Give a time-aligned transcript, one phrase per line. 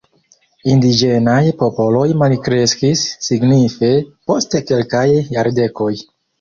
[0.75, 3.93] Indiĝenaj popoloj malkreskis signife
[4.33, 5.07] post kelkaj
[5.39, 5.95] jardekoj.